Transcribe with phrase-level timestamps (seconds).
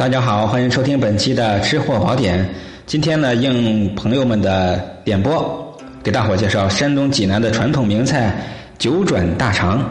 [0.00, 2.48] 大家好，欢迎收听本期的吃货宝典。
[2.86, 8.34] 今天呢，应朋友们的点播，给大伙介绍山东济南的传统名菜
[8.78, 9.84] 九转大肠。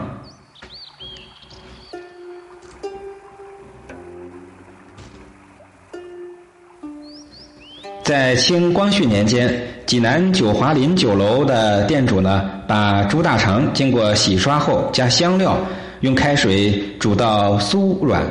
[8.02, 15.56] 在清光绪年间，济南九华林酒楼的店主呢，把猪大肠经过洗刷后加香料，
[16.00, 18.24] 用开水煮到酥软，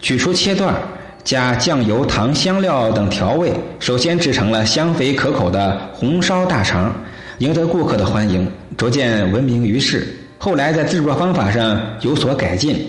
[0.00, 0.74] 取出切段。
[1.22, 6.94] 加酱油、糖、香料等调味，首先制成了香肥可口的红烧大肠，
[7.38, 10.06] 赢得顾客的欢迎，逐渐闻名于世。
[10.38, 12.86] 后来在制作方法上有所改进，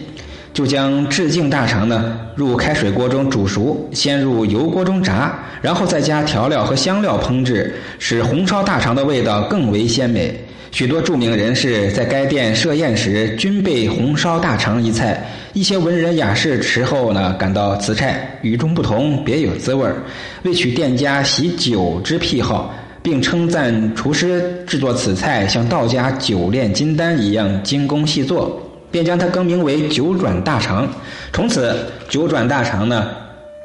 [0.54, 10.34] 就将致敬大肠呢入开水锅中煮熟，先入油锅中炸，然后再加调料和香料烹制，使红烧大肠的味道更为鲜美。
[10.72, 20.02] 许多著名人士在该店设宴时均备红烧大肠一菜，一些文人雅士吃后呢，感到此菜与众不同，别有滋味儿。
[20.44, 22.74] 为取店家喜酒之癖好，
[23.04, 28.62] 并称赞厨师制作此菜像道家酒炼金丹一样精工细作，
[28.92, 30.88] 便将它更名为九转大肠。
[31.34, 31.76] 从此，
[32.10, 33.10] 九转大肠呢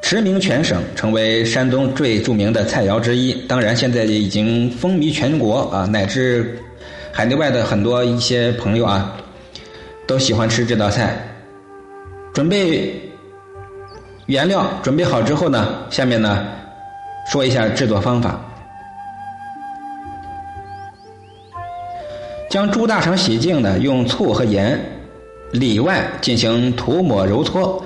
[0.01, 3.33] 驰名全省，成为山东最著名的菜肴之一。
[3.47, 6.57] 当然，现在也已经风靡全国啊，乃至。
[7.09, 9.11] 海内外的很多一些朋友啊，
[10.05, 11.17] 都喜欢吃这道菜。
[12.31, 12.93] 准备
[14.27, 16.45] 原料准备好之后呢，下面呢
[17.31, 18.39] 说一下制作方法。
[22.51, 24.79] 将猪大肠洗净呢，用醋和盐
[25.51, 27.83] 里外进行涂抹揉搓，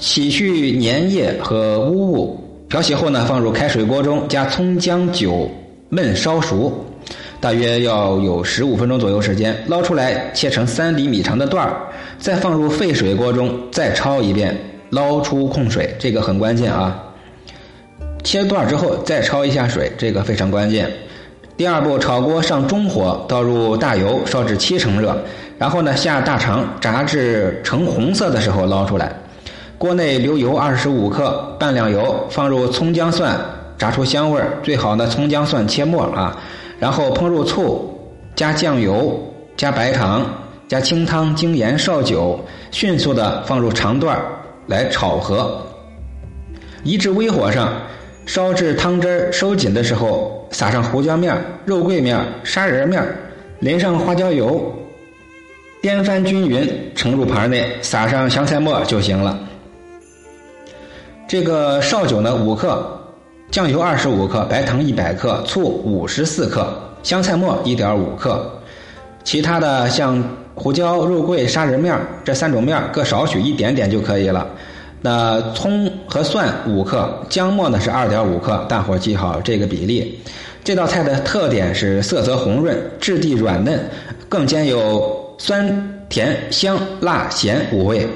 [0.00, 2.44] 洗去粘液和污物。
[2.68, 5.50] 漂洗后呢，放入开水锅中，加葱姜酒
[5.90, 6.72] 焖烧熟。
[7.40, 14.56] 大约要有十五分钟左右时间，捞出来切成三厘米长的段儿，再放入沸水锅中再焯一遍，
[14.90, 17.02] 捞出控水，这个很关键啊。
[18.22, 20.88] 切段之后再焯一下水，这个非常关键。
[21.56, 25.18] 第二步，炒锅上中火，倒入大油，烧至七成热，
[25.60, 29.12] 然后呢下大肠炸至呈红色的时候捞出来。
[29.76, 33.38] 锅内留油二十五克，半两油，放入葱姜蒜，
[33.76, 36.34] 炸出香味儿，最好呢葱姜蒜切末啊。
[36.78, 37.94] 然后烹入醋，
[38.34, 39.20] 加酱油，
[39.54, 40.24] 加白糖，
[40.66, 42.40] 加清汤、精盐、绍酒，
[42.70, 44.18] 迅速的放入肠段
[44.66, 45.60] 来炒和，
[46.84, 47.70] 移至微火上，
[48.24, 53.06] 烧至汤汁收紧的时候，撒上胡椒面、肉桂面、砂仁面，
[53.58, 54.74] 淋上花椒油，
[55.82, 59.38] 颠翻均匀，盛入盘内，撒上香菜末就行了。
[61.26, 62.96] 这个绍酒呢，五克。
[63.50, 68.48] 酱油二十五克，白糖一百克，醋五十四克，香菜末一点五克，
[69.24, 70.22] 其他的像
[70.54, 74.46] 胡椒、肉桂、砂仁面这三种面各少许一点点就可以了。
[75.00, 80.20] 那葱和蒜五克，姜末呢是二点五克，大伙记好这个比例。
[80.62, 83.80] 这道菜的特点是色泽红润，质地软嫩，
[84.28, 85.66] 更兼有酸
[86.10, 88.06] 甜香辣咸五味，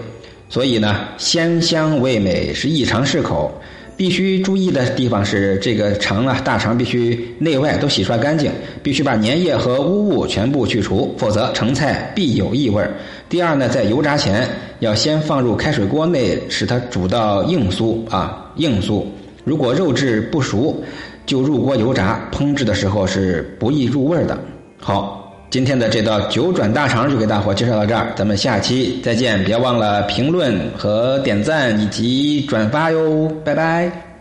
[0.50, 3.50] 所以呢鲜香味美，是异常适口。
[3.96, 8.52] 必须注意的地方是，这个肠啊，大肠必须内外都洗刷干净，
[8.82, 12.86] 必须把粘液和污物全部去除，否则成菜必有异味。
[13.26, 14.46] 第二呢，在油炸前
[14.80, 19.02] 要先放入开水锅内，使它煮到硬酥啊，硬酥。
[19.44, 20.84] 如果肉质不熟，
[21.24, 24.38] 就入锅油炸，烹制的时候是不易入味的。
[24.78, 25.23] 好。
[25.54, 29.44] 今天的这道九转大肠就给大伙介绍到这儿，咱们下期再见！
[29.44, 34.13] 别忘了评论和点赞以及转发哟，拜拜。